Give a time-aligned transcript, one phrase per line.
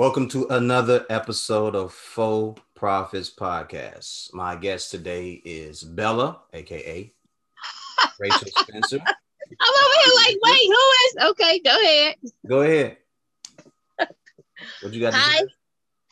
[0.00, 4.32] Welcome to another episode of Faux Profits Podcast.
[4.32, 7.12] My guest today is Bella, aka
[8.18, 8.96] Rachel Spencer.
[8.96, 11.30] I'm over here like, wait, who is?
[11.32, 12.14] Okay, go ahead.
[12.48, 12.96] Go ahead.
[14.80, 15.12] What you got?
[15.12, 15.46] Hi, say?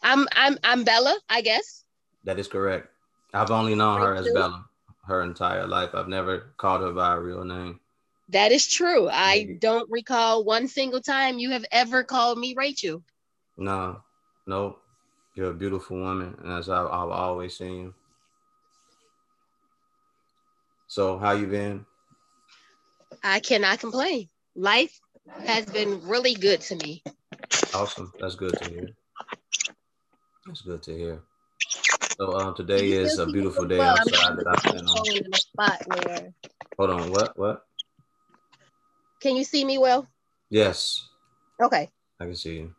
[0.03, 1.85] I'm I'm I'm Bella, I guess.
[2.25, 2.89] That is correct.
[3.33, 4.67] I've only known her as Bella
[5.07, 5.95] her entire life.
[5.95, 7.81] I've never called her by a real name.
[8.29, 9.09] That is true.
[9.11, 13.03] I don't recall one single time you have ever called me Rachel.
[13.59, 14.03] No,
[14.47, 14.79] no.
[15.35, 17.95] You're a beautiful woman, and that's how I've always seen you.
[20.89, 21.85] So, how you been?
[23.23, 24.29] I cannot complain.
[24.57, 25.01] Life
[25.47, 27.03] has been really good to me.
[27.75, 28.13] Awesome.
[28.21, 28.95] That's good to hear.
[30.47, 31.21] That's good to hear.
[32.17, 35.35] So um, today is a beautiful day outside that I plan on.
[35.35, 36.33] spot where
[36.77, 37.13] Hold on.
[37.13, 37.39] What?
[37.39, 37.65] What?
[39.21, 40.07] can you see me well?
[40.51, 41.09] Yes,
[41.61, 41.91] Okay.
[42.21, 42.75] I can see you.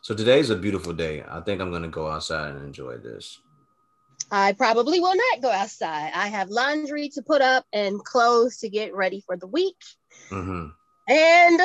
[0.00, 1.24] So today's a beautiful day.
[1.28, 3.40] I think I'm gonna go outside and enjoy this.
[4.30, 6.12] I probably will not go outside.
[6.14, 9.76] I have laundry to put up and clothes to get ready for the week.
[10.30, 10.68] hmm
[11.08, 11.60] and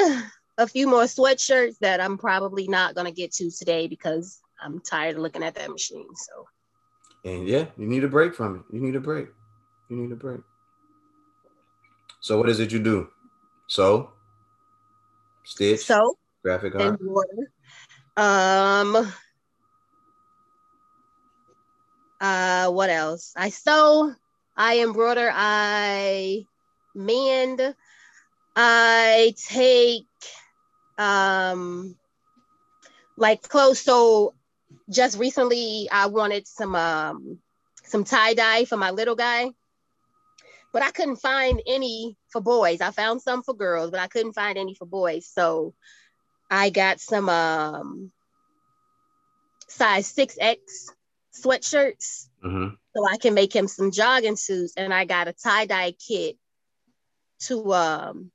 [0.58, 5.16] a few more sweatshirts that I'm probably not gonna get to today because I'm tired
[5.16, 6.08] of looking at that machine.
[6.16, 6.48] So
[7.24, 8.76] And yeah, you need a break from it.
[8.76, 9.30] You need a break.
[9.90, 10.42] You need a break.
[12.20, 13.10] So what is it you do?
[13.68, 14.12] So
[15.44, 17.02] stitch, so graphic and art.
[17.02, 17.52] water.
[18.18, 19.14] Um
[22.20, 23.34] uh what else?
[23.38, 24.14] I sew,
[24.56, 26.46] I embroider, I
[26.96, 27.76] mend,
[28.56, 30.08] I take
[30.98, 31.96] um
[33.18, 33.80] like clothes.
[33.80, 34.34] So
[34.90, 37.40] just recently I wanted some um
[37.84, 39.52] some tie-dye for my little guy.
[40.74, 42.82] But I couldn't find any for boys.
[42.82, 45.26] I found some for girls, but I couldn't find any for boys.
[45.28, 45.74] So
[46.50, 48.12] I got some um
[49.68, 50.58] size 6X
[51.44, 54.74] sweatshirts hmm so I can make him some jogging suits.
[54.76, 56.36] And I got a tie-dye kit
[57.42, 58.32] to um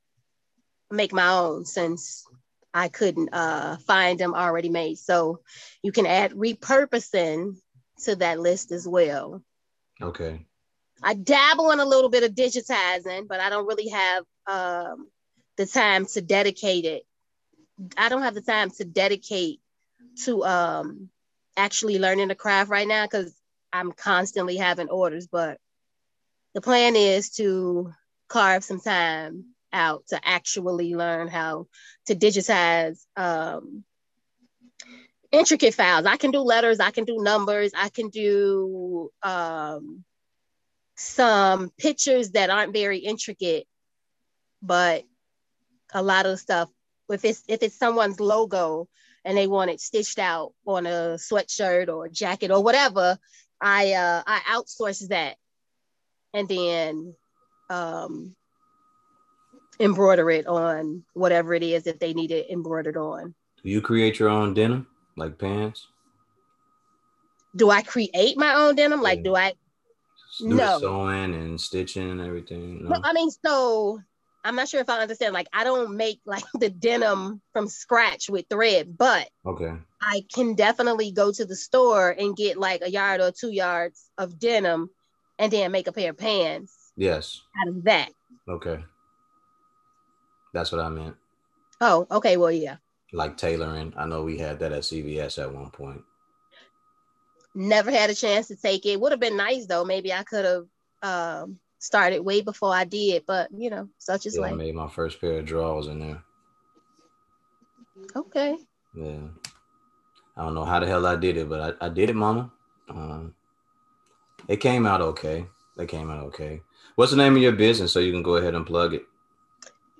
[0.89, 2.25] make my own since
[2.73, 4.99] I couldn't uh find them already made.
[4.99, 5.41] So
[5.81, 7.57] you can add repurposing
[8.03, 9.43] to that list as well.
[10.01, 10.45] Okay.
[11.01, 15.09] I dabble in a little bit of digitizing, but I don't really have um,
[15.57, 17.03] the time to dedicate it.
[17.97, 19.59] I don't have the time to dedicate
[20.25, 21.09] to um,
[21.57, 23.33] actually learning the craft right now because
[23.71, 25.27] I'm constantly having orders.
[25.27, 25.57] But
[26.53, 27.91] the plan is to
[28.29, 31.67] carve some time out to actually learn how
[32.05, 33.83] to digitize um,
[35.31, 36.05] intricate files.
[36.05, 40.03] I can do letters, I can do numbers, I can do um,
[40.95, 43.65] some pictures that aren't very intricate,
[44.61, 45.03] but
[45.93, 46.69] a lot of stuff.
[47.13, 48.87] If it's if it's someone's logo
[49.23, 53.17] and they want it stitched out on a sweatshirt or a jacket or whatever,
[53.61, 55.37] I uh, I outsource that
[56.33, 57.15] and then
[57.69, 58.35] um,
[59.79, 63.35] embroider it on whatever it is that they need it embroidered on.
[63.63, 65.87] Do you create your own denim, like pants?
[67.55, 69.01] Do I create my own denim?
[69.01, 69.23] Like, Yeah.
[69.23, 69.53] do I?
[70.39, 70.79] Do No.
[70.79, 72.83] sewing and stitching and everything.
[72.83, 72.89] No?
[72.89, 74.01] No, I mean, so
[74.43, 75.33] I'm not sure if I understand.
[75.33, 79.73] Like, I don't make like the denim from scratch with thread, but Okay.
[80.01, 84.09] I can definitely go to the store and get like a yard or two yards
[84.17, 84.89] of denim
[85.39, 87.41] and then make a pair of pants Yes.
[87.61, 88.09] out of that.
[88.49, 88.83] Okay.
[90.53, 91.15] That's what I meant.
[91.81, 92.37] Oh, okay.
[92.37, 92.77] Well, yeah.
[93.11, 93.93] Like tailoring.
[93.95, 96.01] I know we had that at CVS at one point.
[97.55, 98.99] Never had a chance to take it.
[98.99, 99.85] Would have been nice though.
[99.85, 100.65] Maybe I could have
[101.03, 104.87] um, started way before I did, but you know, such is Yeah, I made my
[104.87, 106.23] first pair of drawers in there.
[108.15, 108.55] Okay.
[108.95, 109.27] Yeah.
[110.37, 112.51] I don't know how the hell I did it, but I, I did it, mama.
[112.89, 113.35] Um,
[114.47, 115.45] it came out okay.
[115.77, 116.61] It came out okay.
[116.95, 119.03] What's the name of your business so you can go ahead and plug it?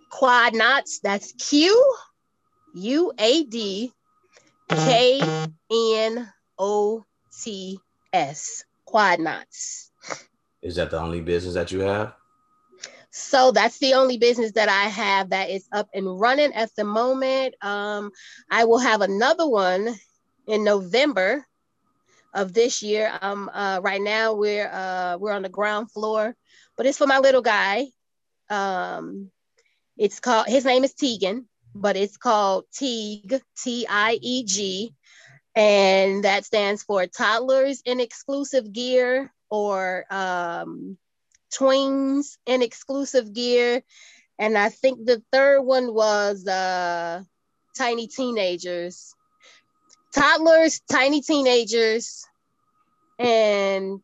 [0.09, 0.99] Quad knots.
[0.99, 1.95] That's Q
[2.75, 3.91] U A D
[4.69, 5.21] K
[5.71, 7.03] N O
[7.41, 7.79] T
[8.13, 8.63] S.
[8.85, 9.91] Quad knots.
[10.63, 12.13] Is that the only business that you have?
[13.11, 16.85] So that's the only business that I have that is up and running at the
[16.85, 17.53] moment.
[17.61, 18.11] Um,
[18.49, 19.93] I will have another one
[20.47, 21.45] in November
[22.33, 23.11] of this year.
[23.21, 26.35] Um, uh, right now we're uh, we're on the ground floor,
[26.75, 27.87] but it's for my little guy.
[28.49, 29.29] Um,
[29.97, 34.95] it's called his name is Tegan, but it's called Teague T I E G,
[35.55, 40.97] and that stands for Toddlers in Exclusive Gear or um,
[41.53, 43.83] Tweens in Exclusive Gear,
[44.39, 47.23] and I think the third one was uh,
[47.77, 49.15] Tiny Teenagers.
[50.13, 52.25] toddlers, tiny teenagers,
[53.19, 54.01] and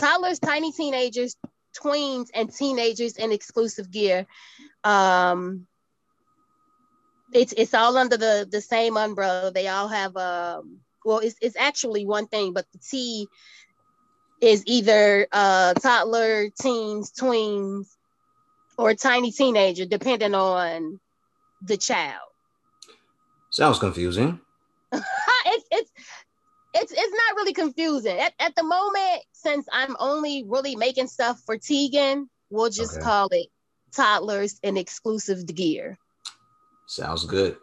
[0.00, 1.36] toddlers, tiny teenagers,
[1.80, 4.26] tweens, and teenagers in exclusive gear.
[4.84, 5.66] Um,
[7.32, 9.50] it's it's all under the the same umbrella.
[9.52, 13.28] They all have um well, it's it's actually one thing, but the T
[14.40, 17.86] is either uh toddler, teens, tweens,
[18.78, 21.00] or tiny teenager, depending on
[21.62, 22.28] the child.
[23.50, 24.40] Sounds confusing.
[24.92, 25.90] it's it's
[26.74, 31.40] it's it's not really confusing at, at the moment since I'm only really making stuff
[31.44, 32.28] for Tegan.
[32.50, 33.02] We'll just okay.
[33.02, 33.46] call it
[33.92, 35.98] toddlers and exclusive gear.
[36.86, 37.56] Sounds good.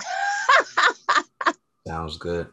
[1.86, 2.48] Sounds good.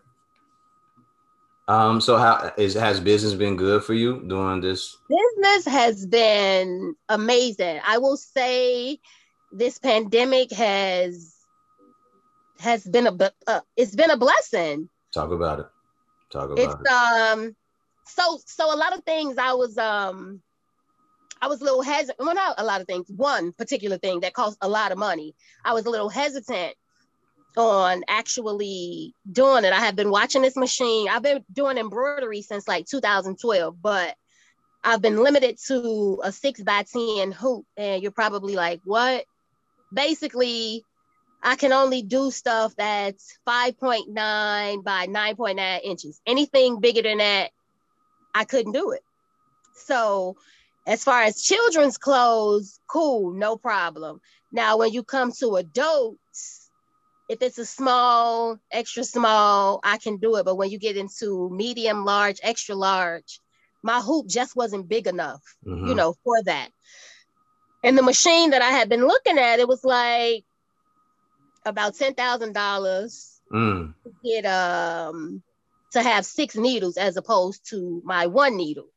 [1.68, 4.98] Um, so how is has business been good for you doing this?
[5.10, 7.80] Business has been amazing.
[7.86, 9.00] I will say
[9.52, 11.36] this pandemic has
[12.60, 14.90] has been a uh, it's been a blessing.
[15.14, 15.68] Talk about it.
[16.32, 16.88] Talk about it's, it.
[16.88, 17.56] um
[18.06, 20.42] so so a lot of things I was um
[21.42, 22.20] I was a little hesitant.
[22.20, 23.08] Well, not a lot of things.
[23.10, 25.36] One particular thing that cost a lot of money.
[25.64, 26.76] I was a little hesitant
[27.58, 29.74] on actually doing it.
[29.74, 31.10] I have been watching this machine.
[31.10, 34.16] I've been doing embroidery since like 2012, but
[34.84, 37.66] I've been limited to a six by 10 hoop.
[37.78, 39.26] And you're probably like, what?
[39.94, 40.84] Basically,
[41.42, 44.14] I can only do stuff that's 5.9
[44.84, 46.22] by 9.9 inches.
[46.26, 47.52] Anything bigger than that,
[48.34, 49.02] I couldn't do it.
[49.76, 50.38] So,
[50.88, 54.22] as far as children's clothes, cool, no problem.
[54.52, 56.20] Now, when you come to adults,
[57.30, 60.46] if it's a small, extra small, I can do it.
[60.46, 63.40] But when you get into medium, large, extra large,
[63.82, 65.88] my hoop just wasn't big enough, mm-hmm.
[65.88, 66.70] you know, for that.
[67.84, 70.46] And the machine that I had been looking at, it was like
[71.66, 73.94] about ten thousand dollars mm.
[74.04, 75.44] to get um
[75.92, 78.88] to have six needles as opposed to my one needle.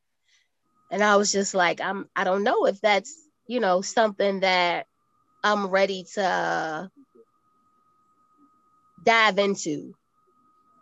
[0.91, 3.13] And I was just like, I'm I don't know if that's
[3.49, 4.87] you know something that
[5.43, 6.91] I'm ready to
[9.07, 9.95] dive into.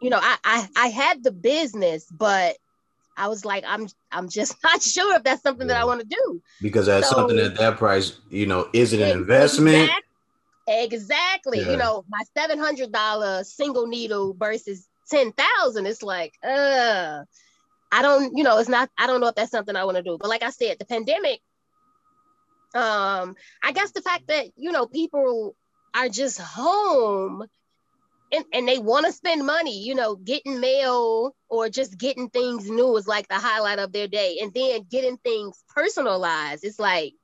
[0.00, 2.56] You know, I, I I had the business, but
[3.16, 5.74] I was like, I'm I'm just not sure if that's something yeah.
[5.74, 6.42] that I want to do.
[6.60, 9.90] Because that's so, something at that price, you know, is it an investment?
[10.66, 11.60] Exactly.
[11.60, 11.72] Yeah.
[11.72, 15.86] You know, my seven hundred dollar single needle versus ten thousand.
[15.86, 17.24] It's like, uh,
[17.92, 18.90] I don't, you know, it's not.
[18.98, 20.16] I don't know if that's something I want to do.
[20.18, 21.40] But like I said, the pandemic.
[22.74, 25.54] Um, I guess the fact that you know people
[25.94, 27.44] are just home
[28.32, 32.68] and, and they want to spend money, you know, getting mail or just getting things
[32.68, 34.38] new is like the highlight of their day.
[34.42, 36.64] And then getting things personalized.
[36.64, 37.14] It's like,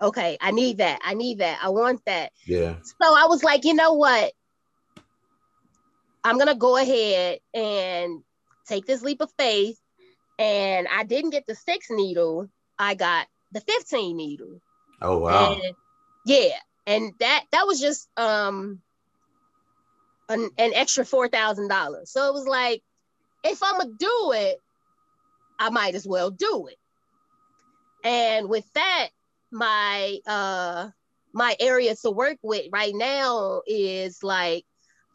[0.00, 1.00] okay, I need that.
[1.02, 1.58] I need that.
[1.62, 2.32] I want that.
[2.46, 2.76] Yeah.
[2.82, 4.32] So I was like, you know what?
[6.22, 8.22] I'm gonna go ahead and
[8.66, 9.78] take this leap of faith.
[10.38, 14.60] And I didn't get the six needle, I got the 15 needle.
[15.02, 15.52] Oh wow.
[15.52, 15.74] And
[16.24, 16.56] yeah.
[16.86, 18.80] And that that was just um
[20.30, 22.10] an, an extra four thousand dollars.
[22.10, 22.82] So it was like,
[23.44, 24.58] if I'm gonna do it,
[25.58, 26.76] I might as well do it.
[28.04, 29.08] And with that,
[29.50, 30.88] my uh
[31.32, 34.64] my area to work with right now is like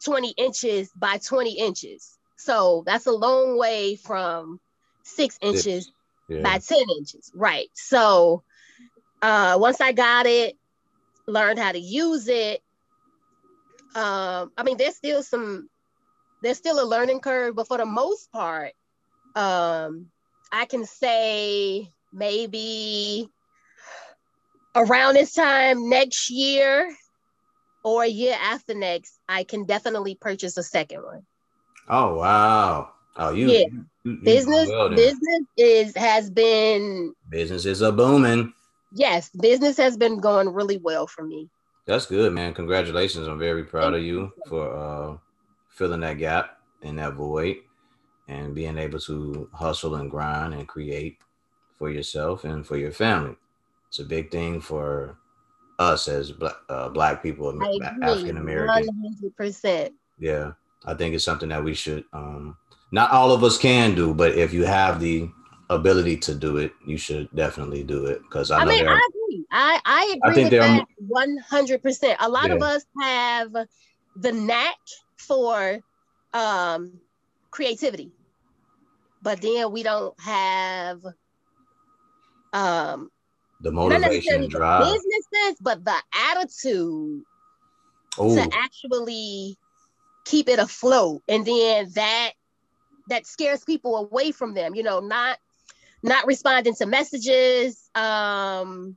[0.04, 2.18] 20 inches by 20 inches.
[2.36, 4.60] So that's a long way from
[5.02, 5.90] six inches
[6.28, 6.42] yeah.
[6.42, 7.32] by 10 inches.
[7.34, 7.68] Right.
[7.74, 8.42] So
[9.22, 10.56] uh once I got it,
[11.26, 12.62] learned how to use it,
[13.96, 15.70] um, I mean, there's still some,
[16.42, 18.72] there's still a learning curve, but for the most part,
[19.34, 20.08] um,
[20.52, 23.30] I can say maybe
[24.74, 26.94] around this time next year
[27.82, 31.22] or a year after next, I can definitely purchase a second one.
[31.88, 32.90] Oh wow!
[33.16, 33.64] Oh, you yeah.
[33.70, 38.52] You, you, business business is has been business is a booming.
[38.92, 41.48] Yes, business has been going really well for me.
[41.86, 42.52] That's good, man.
[42.52, 43.28] Congratulations.
[43.28, 45.16] I'm very proud of you for uh,
[45.68, 47.58] filling that gap in that void
[48.28, 51.18] and being able to hustle and grind and create
[51.78, 53.36] for yourself and for your family.
[53.88, 55.16] It's a big thing for
[55.78, 57.56] us as black, uh, black people,
[58.02, 59.14] African American.
[59.38, 59.90] 100%.
[60.18, 60.52] Yeah,
[60.84, 62.04] I think it's something that we should.
[62.12, 62.56] Um,
[62.90, 65.28] not all of us can do, but if you have the
[65.70, 68.22] ability to do it, you should definitely do it.
[68.22, 69.08] Because I, I mean, I
[69.50, 72.18] I, I agree I with that one hundred percent.
[72.20, 72.54] A lot yeah.
[72.54, 73.52] of us have
[74.16, 74.76] the knack
[75.16, 75.80] for
[76.32, 76.92] um,
[77.50, 78.10] creativity,
[79.22, 81.00] but then we don't have
[82.52, 83.10] um,
[83.60, 85.96] the motivation, drive, businesses, but the
[86.30, 87.22] attitude
[88.20, 88.34] Ooh.
[88.34, 89.56] to actually
[90.26, 92.32] keep it afloat and then that
[93.08, 95.38] that scares people away from them you know not
[96.02, 98.96] not responding to messages um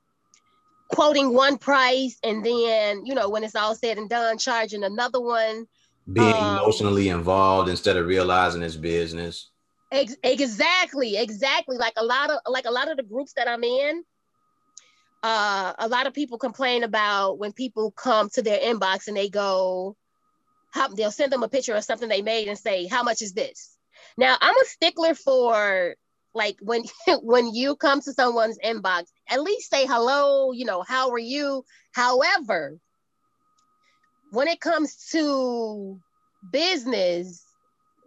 [0.90, 5.22] quoting one price and then you know when it's all said and done charging another
[5.22, 5.66] one.
[6.12, 9.52] Being um, emotionally involved instead of realizing it's business.
[9.92, 11.78] Ex- exactly exactly.
[11.78, 14.04] Like a lot of like a lot of the groups that i'm in
[15.24, 19.30] uh a lot of people complain about when people come to their inbox and they
[19.30, 19.96] go
[20.72, 23.34] how they'll send them a picture of something they made and say how much is
[23.34, 23.76] this?
[24.18, 25.96] Now i'm a stickler for
[26.40, 26.84] like when
[27.22, 31.64] when you come to someone's inbox at least say hello you know how are you
[31.92, 32.80] however
[34.32, 36.00] when it comes to
[36.52, 37.44] business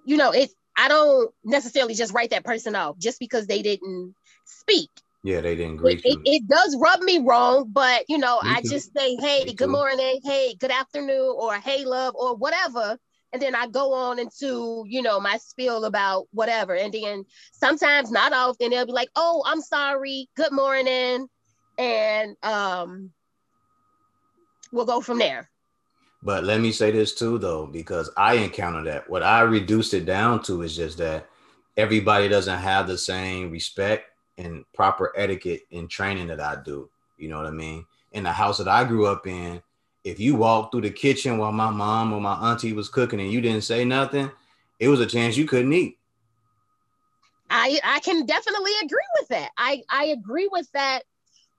[0.07, 4.15] you know it i don't necessarily just write that person off just because they didn't
[4.47, 4.89] speak
[5.23, 8.51] yeah they didn't greet it, it, it, does rub me wrong but you know me
[8.51, 8.71] i too.
[8.71, 9.73] just say hey me good too.
[9.73, 12.99] morning hey good afternoon or hey love or whatever
[13.33, 16.75] and then I go on into, you know, my spiel about whatever.
[16.75, 21.29] And then sometimes, not often, they'll be like, oh, I'm sorry, good morning.
[21.79, 23.11] And um
[24.73, 25.51] we'll go from there.
[26.23, 29.11] But let me say this too, though, because I encounter that.
[29.11, 31.29] What I reduced it down to is just that
[31.77, 36.89] everybody doesn't have the same respect and proper etiquette and training that I do.
[37.19, 37.85] You know what I mean?
[38.13, 39.63] In the house that I grew up in,
[40.05, 43.31] if you walked through the kitchen while my mom or my auntie was cooking and
[43.31, 44.31] you didn't say nothing,
[44.79, 45.99] it was a chance you couldn't eat.
[47.49, 49.51] I I can definitely agree with that.
[49.57, 51.03] I I agree with that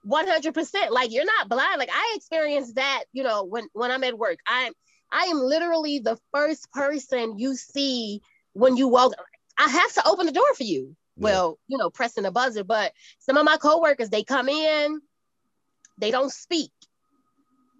[0.06, 0.90] 100%.
[0.90, 1.78] Like you're not blind.
[1.78, 4.38] Like I experienced that, you know, when when I'm at work.
[4.46, 4.72] I'm
[5.10, 8.20] I am literally the first person you see
[8.52, 9.12] when you walk.
[9.56, 10.96] I have to open the door for you.
[11.16, 11.22] Yeah.
[11.24, 15.00] Well, you know, pressing the buzzer, but some of my coworkers they come in,
[15.98, 16.72] they don't speak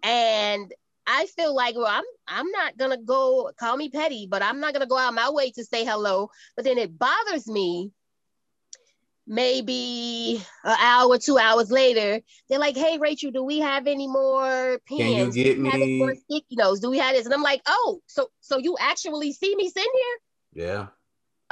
[0.04, 0.72] and
[1.06, 4.72] I feel like, well, I'm I'm not gonna go call me petty, but I'm not
[4.72, 6.30] gonna go out my way to say hello.
[6.54, 7.90] But then it bothers me.
[9.26, 14.78] Maybe an hour, two hours later, they're like, "Hey, Rachel, do we have any more
[14.86, 15.34] pens?
[15.34, 16.80] Can you get me more sticky notes?
[16.80, 19.92] Do we have this?" And I'm like, "Oh, so so you actually see me sitting
[19.94, 20.66] here?
[20.66, 20.86] Yeah.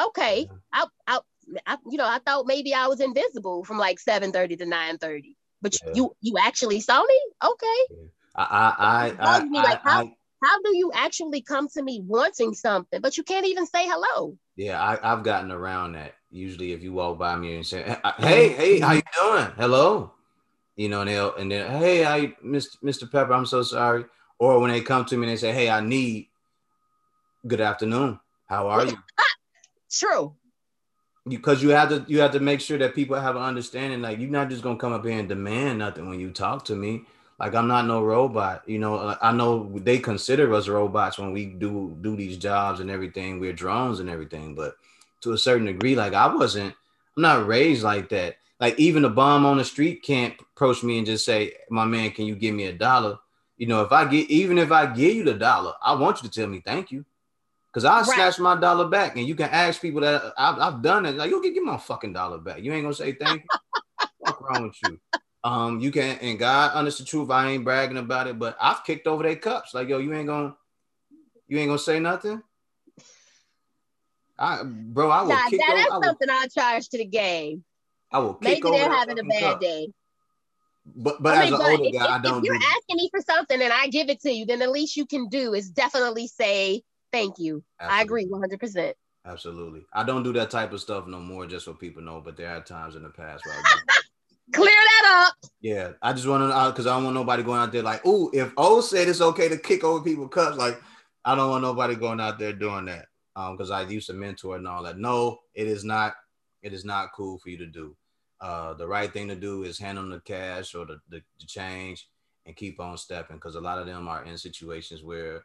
[0.09, 0.49] Okay.
[0.51, 0.57] Yeah.
[0.73, 1.21] I, I,
[1.67, 5.75] I, you know, I thought maybe I was invisible from like 7:30 to 9:30, but
[5.83, 5.93] yeah.
[5.95, 7.21] you you actually saw me?
[7.43, 7.97] Okay." Yeah.
[8.35, 8.43] I
[8.79, 13.01] I I, I, like, how, I, how do you actually come to me wanting something,
[13.01, 14.37] but you can't even say hello?
[14.57, 16.15] Yeah, I, I've gotten around that.
[16.31, 19.53] Usually, if you walk by me and say, "Hey, hey, how you doing?
[19.57, 20.13] Hello,"
[20.77, 22.77] you know, and they'll and then, "Hey, I, Mr.
[22.83, 23.11] Mr.
[23.11, 24.05] Pepper, I'm so sorry."
[24.39, 26.29] Or when they come to me and they say, "Hey, I need,"
[27.47, 28.19] good afternoon.
[28.47, 28.97] How are you?
[29.91, 30.35] True.
[31.29, 34.03] Because you have to you have to make sure that people have an understanding.
[34.03, 36.75] Like you're not just gonna come up here and demand nothing when you talk to
[36.75, 37.05] me.
[37.43, 38.63] Like I'm not no robot.
[38.69, 42.79] You know, uh, I know they consider us robots when we do do these jobs
[42.79, 43.41] and everything.
[43.41, 44.77] We're drones and everything, but
[45.23, 46.73] to a certain degree, like I wasn't.
[47.17, 48.37] I'm not raised like that.
[48.61, 52.13] Like even a bum on the street can't approach me and just say, "My man,
[52.13, 53.19] can you give me a dollar?"
[53.57, 56.29] You know, if I get even if I give you the dollar, I want you
[56.29, 57.05] to tell me thank you.
[57.73, 58.07] Cause I right.
[58.07, 61.17] snatch my dollar back, and you can ask people that I've, I've done it.
[61.17, 62.61] Like, you get my fucking dollar back.
[62.61, 63.49] You ain't gonna say thank you.
[64.19, 65.01] What's wrong with you?
[65.45, 68.85] Um, you can and God honest the truth, I ain't bragging about it, but I've
[68.85, 69.75] kicked over their cups.
[69.75, 70.55] Like, yo, you ain't gonna
[71.49, 72.43] you ain't gonna say nothing.
[74.39, 77.65] I bro, I will nah, kick that, over, That's something I charge to the game.
[78.11, 79.61] I will Maybe they're having a bad cup.
[79.61, 79.89] day.
[80.85, 82.39] But but I mean, as an older guy, if, I don't.
[82.39, 84.71] If you're do asking me for something and I give it to you, then the
[84.71, 86.83] least you can do is definitely say
[87.13, 87.63] thank you.
[87.81, 87.99] Absolutely.
[87.99, 88.61] I agree 100.
[88.61, 89.83] percent Absolutely.
[89.93, 92.21] I don't do that type of stuff no more, just so people know.
[92.25, 93.63] But there are times in the past where I
[95.13, 95.35] up.
[95.61, 98.31] Yeah, I just want to because I don't want nobody going out there like, oh,
[98.33, 100.81] if O said it's okay to kick over people cups, like
[101.25, 103.07] I don't want nobody going out there doing that.
[103.35, 104.99] Um, because I used to mentor and all that.
[104.99, 106.15] No, it is not.
[106.63, 107.97] It is not cool for you to do.
[108.41, 111.47] Uh, the right thing to do is hand them the cash or the, the, the
[111.47, 112.09] change
[112.45, 115.45] and keep on stepping because a lot of them are in situations where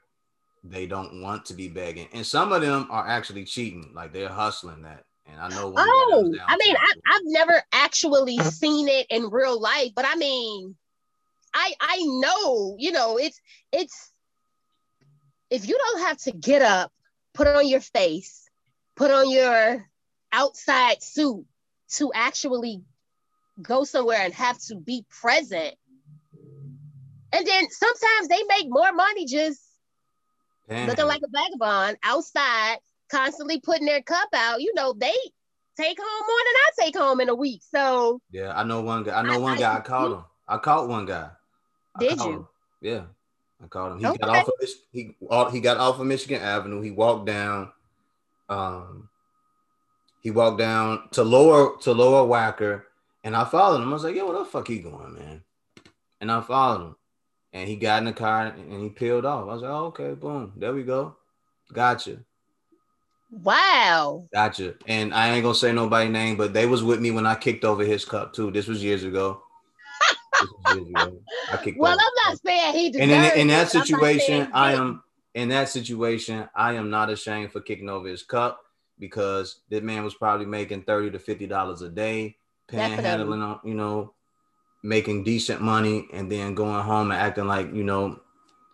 [0.63, 4.29] they don't want to be begging, and some of them are actually cheating, like they're
[4.29, 5.05] hustling that.
[5.29, 5.73] And I know.
[5.75, 10.75] Oh, I mean, I, I've never actually seen it in real life, but I mean,
[11.53, 13.39] I I know, you know, it's
[13.71, 14.13] it's
[15.49, 16.91] if you don't have to get up,
[17.33, 18.49] put on your face,
[18.95, 19.85] put on your
[20.31, 21.45] outside suit
[21.89, 22.81] to actually
[23.61, 25.75] go somewhere and have to be present.
[27.33, 29.61] And then sometimes they make more money just
[30.69, 30.87] Damn.
[30.87, 32.77] looking like a vagabond outside
[33.09, 35.13] constantly putting their cup out, you know, they
[35.77, 37.61] take home more than I take home in a week.
[37.69, 39.19] So yeah, I know one guy.
[39.19, 39.73] I know one guy.
[39.73, 40.23] I, I caught him.
[40.47, 41.29] I caught one guy.
[41.95, 42.31] I did you?
[42.31, 42.47] Him.
[42.81, 43.03] Yeah.
[43.63, 43.99] I called him.
[43.99, 44.17] He Okay.
[44.19, 46.81] got off of Mich- he all- he got off of Michigan Avenue.
[46.81, 47.71] He walked down.
[48.49, 49.09] Um,
[50.21, 52.83] he walked down to lower to lower Wacker,
[53.23, 53.89] and I followed him.
[53.89, 55.43] I was like, "Yo, where the fuck he going, man?"
[56.21, 56.95] And I followed him,
[57.53, 59.43] and he got in the car and he peeled off.
[59.49, 61.15] I was like, oh, "Okay, boom, there we go,
[61.73, 62.19] gotcha,
[63.29, 64.27] Wow.
[64.33, 67.35] gotcha." And I ain't gonna say nobody's name, but they was with me when I
[67.35, 68.51] kicked over his cup too.
[68.51, 69.41] This was years ago.
[70.41, 71.19] Was years ago.
[71.51, 74.73] I kicked Well, over I'm not saying he deserves and in, in that situation, I
[74.73, 75.03] am
[75.33, 78.59] in that situation, I am not ashamed for kicking over his cup
[78.99, 83.75] because that man was probably making 30 to 50 dollars a day, panhandling on, you
[83.75, 84.13] know,
[84.83, 88.19] making decent money and then going home and acting like, you know,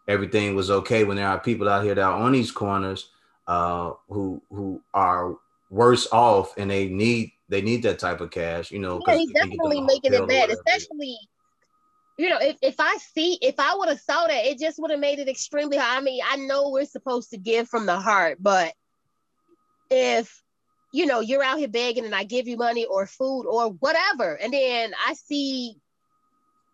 [0.07, 3.09] everything was okay when there are people out here that are on these corners
[3.47, 5.35] uh who who are
[5.69, 9.01] worse off and they need they need that type of cash, you know.
[9.07, 11.17] Yeah, he's they can get them definitely making it bad, especially.
[12.17, 14.91] You know, if, if I see, if I would have saw that, it just would
[14.91, 15.99] have made it extremely hard.
[15.99, 18.73] I mean, I know we're supposed to give from the heart, but
[19.89, 20.43] if
[20.91, 24.35] you know you're out here begging and I give you money or food or whatever,
[24.35, 25.77] and then I see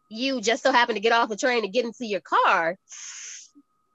[0.10, 2.78] you just so happen to get off a train and get into your car,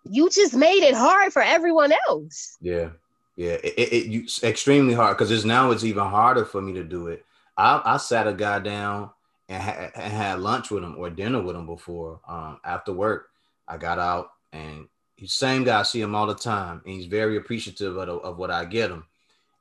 [0.08, 2.56] you just made it hard for everyone else.
[2.60, 2.90] Yeah,
[3.36, 3.52] yeah.
[3.64, 7.08] It, it, it extremely hard because it's now it's even harder for me to do
[7.08, 7.24] it.
[7.56, 9.10] I, I sat a guy down
[9.48, 12.20] and, ha- and had lunch with him or dinner with him before.
[12.28, 13.30] Um, after work,
[13.68, 15.80] I got out and the same guy.
[15.80, 18.64] I see him all the time, and he's very appreciative of, the- of what I
[18.64, 19.04] get him.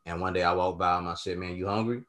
[0.06, 1.08] And one day I walked by him.
[1.08, 2.04] I said, "Man, you hungry?"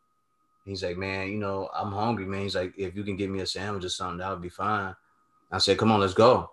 [0.65, 3.41] He's like, "Man, you know, I'm hungry, man." He's like, "If you can give me
[3.41, 4.97] a sandwich or something, that would be fine."
[5.53, 6.51] I said, "Come on, let's go."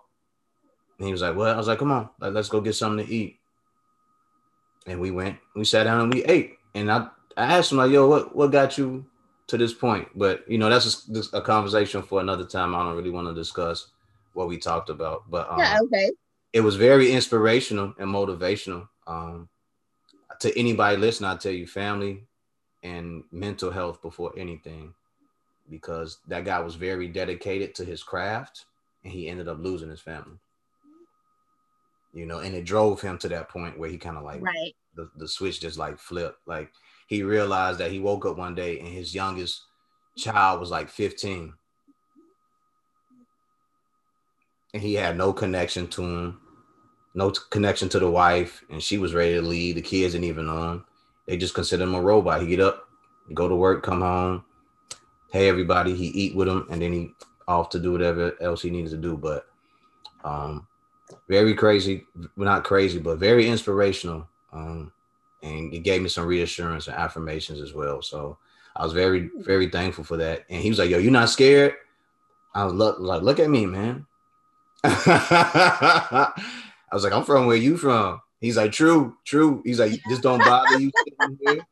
[0.98, 3.04] And he was like, "What?" I was like, "Come on, like, let's go get something
[3.06, 3.38] to eat."
[4.86, 6.58] And we went, we sat down and we ate.
[6.74, 9.06] And I, I asked him like, "Yo, what, what got you
[9.48, 12.74] to this point?" But you know, that's a, a conversation for another time.
[12.74, 13.88] I don't really want to discuss
[14.32, 15.30] what we talked about.
[15.30, 16.10] But um, Yeah, okay.
[16.52, 18.88] it was very inspirational and motivational.
[19.06, 19.48] Um,
[20.40, 22.24] to anybody listening, I tell you, family
[22.82, 24.94] and mental health before anything,
[25.70, 28.64] because that guy was very dedicated to his craft,
[29.04, 30.38] and he ended up losing his family.
[32.12, 34.74] You know, and it drove him to that point where he kind of like Right.
[34.94, 36.46] the, the switch just like flipped.
[36.46, 36.70] Like
[37.06, 39.62] he realized that he woke up one day and his youngest
[40.16, 41.54] child was like 15.
[44.74, 46.40] And he had no connection to him,
[47.14, 49.74] no t- connection to the wife, and she was ready to leave.
[49.74, 50.84] The kids didn't even know him.
[51.26, 52.40] They just consider him a robot.
[52.40, 52.88] He get up,
[53.34, 54.44] go to work, come home.
[55.30, 57.12] Hey everybody, he eat with them, and then he
[57.48, 59.16] off to do whatever else he needed to do.
[59.16, 59.46] But
[60.24, 60.66] um,
[61.28, 64.28] very crazy, well, not crazy, but very inspirational.
[64.52, 64.92] Um,
[65.42, 68.02] and it gave me some reassurance and affirmations as well.
[68.02, 68.38] So
[68.76, 70.44] I was very, very thankful for that.
[70.48, 71.74] And he was like, "Yo, you're not scared?"
[72.54, 74.06] I was look, like, "Look at me, man."
[74.84, 76.32] I
[76.92, 80.44] was like, "I'm from where you from?" He's like, "True, true." He's like, "This don't
[80.44, 81.66] bother you sitting here."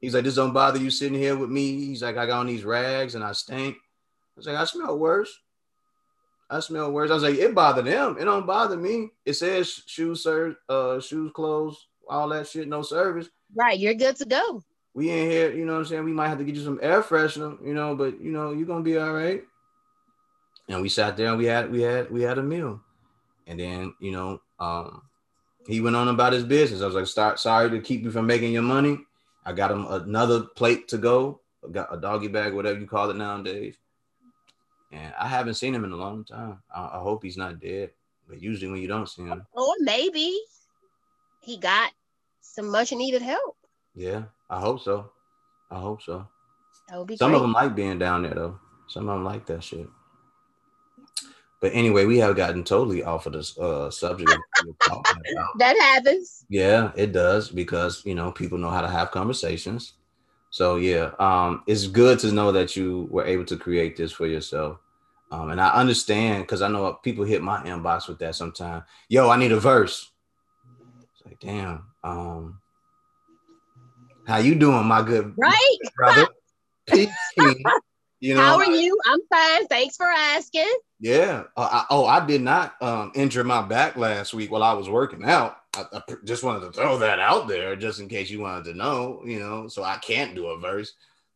[0.00, 2.46] He's like, "This don't bother you sitting here with me." He's like, "I got on
[2.46, 5.32] these rags and I stink." I was like, "I smell worse."
[6.52, 7.10] I smell worse.
[7.10, 8.18] I was like, it bothered them.
[8.20, 9.08] It don't bother me.
[9.24, 13.30] It says shoes, sir, uh, shoes, clothes, all that shit, no service.
[13.54, 13.78] Right.
[13.78, 14.62] You're good to go.
[14.92, 16.04] We in here, you know what I'm saying?
[16.04, 18.66] We might have to get you some air freshener, you know, but you know, you're
[18.66, 19.42] gonna be all right.
[20.68, 22.82] And we sat there and we had we had we had a meal.
[23.46, 25.02] And then, you know, um,
[25.66, 26.82] he went on about his business.
[26.82, 28.98] I was like, start sorry to keep you from making your money.
[29.46, 31.40] I got him another plate to go,
[31.72, 33.76] got a doggy bag, whatever you call it nowadays.
[34.92, 36.62] And I haven't seen him in a long time.
[36.74, 37.90] I, I hope he's not dead.
[38.28, 40.38] But usually when you don't see him, Or maybe
[41.40, 41.90] he got
[42.40, 43.56] some much needed help.
[43.94, 45.10] yeah, I hope so.
[45.70, 46.28] I hope so.
[46.88, 47.36] That would be Some great.
[47.36, 48.58] of them like being down there though.
[48.88, 49.88] Some of them like that shit.
[51.60, 54.30] But anyway, we have gotten totally off of this uh, subject.
[54.30, 55.48] of what we're talking about.
[55.58, 56.44] that happens.
[56.48, 59.94] Yeah, it does because you know people know how to have conversations.
[60.52, 64.26] So yeah, um, it's good to know that you were able to create this for
[64.26, 64.78] yourself.
[65.30, 68.84] Um, and I understand because I know people hit my inbox with that sometimes.
[69.08, 70.10] Yo, I need a verse.
[71.14, 71.84] It's like, damn.
[72.04, 72.60] Um,
[74.26, 75.78] how you doing, my good Right?
[75.96, 76.28] brother?
[76.86, 77.08] Peace.
[78.22, 78.96] You know, How are you?
[79.04, 79.66] I'm fine.
[79.66, 80.72] Thanks for asking.
[81.00, 81.42] Yeah.
[81.56, 84.88] Uh, I, oh, I did not um, injure my back last week while I was
[84.88, 85.56] working out.
[85.74, 88.74] I, I just wanted to throw that out there, just in case you wanted to
[88.74, 89.22] know.
[89.26, 90.92] You know, so I can't do a verse,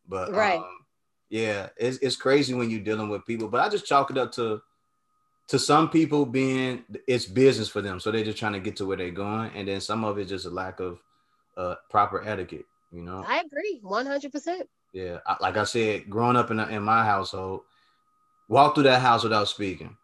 [0.07, 0.59] but Right.
[0.59, 0.85] um,
[1.29, 3.49] yeah, it's it's crazy when you're dealing with people.
[3.49, 4.61] But I just chalk it up to
[5.49, 8.85] to some people being it's business for them, so they're just trying to get to
[8.85, 10.99] where they're going, and then some of it's just a lack of
[11.57, 12.65] uh, proper etiquette.
[12.93, 13.25] You know.
[13.27, 14.61] I agree 100%.
[14.93, 17.61] Yeah, like I said, growing up in in my household,
[18.47, 19.95] walk through that house without speaking.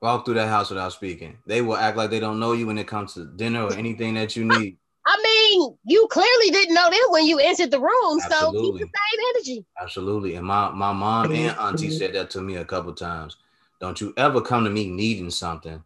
[0.00, 1.38] Walk through that house without speaking.
[1.46, 4.14] They will act like they don't know you when it comes to dinner or anything
[4.14, 4.78] that you need.
[5.06, 8.30] I mean, you clearly didn't know them when you entered the room, Absolutely.
[8.30, 9.66] so keep the same energy.
[9.80, 10.34] Absolutely.
[10.34, 13.36] And my, my mom and auntie said that to me a couple times.
[13.80, 15.82] Don't you ever come to me needing something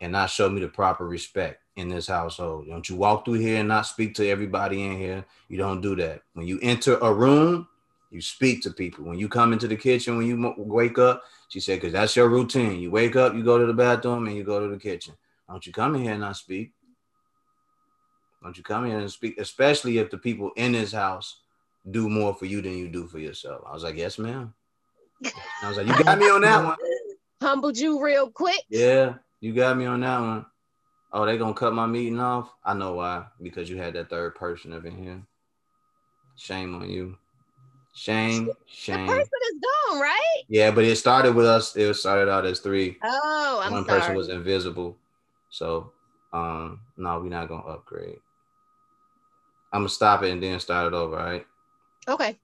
[0.00, 2.66] and not show me the proper respect in this household.
[2.68, 5.24] Don't you walk through here and not speak to everybody in here.
[5.48, 6.22] You don't do that.
[6.32, 7.68] When you enter a room,
[8.10, 9.04] you speak to people.
[9.04, 12.28] When you come into the kitchen, when you wake up, she said, because that's your
[12.28, 12.80] routine.
[12.80, 15.14] You wake up, you go to the bathroom, and you go to the kitchen.
[15.48, 16.72] Don't you come in here and not speak.
[18.42, 21.40] Don't you come in here and speak, especially if the people in this house
[21.90, 23.62] do more for you than you do for yourself.
[23.66, 24.54] I was like, yes, ma'am.
[25.62, 26.76] I was like, you got me on that one.
[27.42, 28.62] Humbled you real quick.
[28.70, 30.46] Yeah, you got me on that one.
[31.12, 32.52] Oh, they gonna cut my meeting off?
[32.64, 33.26] I know why.
[33.40, 35.22] Because you had that third person up in here.
[36.36, 37.16] Shame on you.
[37.94, 39.06] Shame, shame.
[39.06, 40.42] The person is gone, right?
[40.48, 41.74] Yeah, but it started with us.
[41.76, 42.98] It started out as three.
[43.02, 44.00] Oh, I'm One sorry.
[44.00, 44.98] person was invisible.
[45.48, 45.92] So,
[46.32, 48.18] um, no, we're not gonna upgrade.
[49.72, 51.46] I'm gonna stop it and then start it over, right?
[52.06, 52.38] Okay.